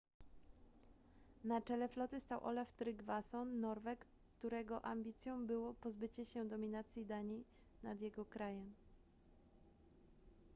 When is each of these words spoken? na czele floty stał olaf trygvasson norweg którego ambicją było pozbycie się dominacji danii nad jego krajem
na 1.43 1.61
czele 1.61 1.87
floty 1.87 2.19
stał 2.19 2.43
olaf 2.45 2.73
trygvasson 2.73 3.59
norweg 3.59 4.05
którego 4.39 4.85
ambicją 4.85 5.47
było 5.47 5.73
pozbycie 5.73 6.25
się 6.25 6.47
dominacji 6.47 7.05
danii 7.05 7.43
nad 7.83 8.01
jego 8.01 8.25
krajem 8.25 8.73